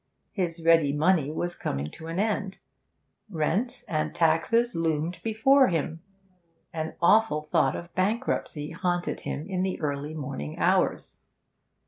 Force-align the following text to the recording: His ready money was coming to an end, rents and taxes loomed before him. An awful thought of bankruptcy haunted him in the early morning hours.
His 0.33 0.59
ready 0.65 0.93
money 0.93 1.29
was 1.29 1.53
coming 1.53 1.91
to 1.91 2.07
an 2.07 2.17
end, 2.17 2.57
rents 3.29 3.83
and 3.83 4.15
taxes 4.15 4.73
loomed 4.75 5.19
before 5.21 5.67
him. 5.67 6.01
An 6.73 6.95
awful 7.03 7.39
thought 7.41 7.75
of 7.75 7.93
bankruptcy 7.93 8.71
haunted 8.71 9.19
him 9.19 9.47
in 9.47 9.61
the 9.61 9.79
early 9.79 10.15
morning 10.15 10.57
hours. 10.57 11.19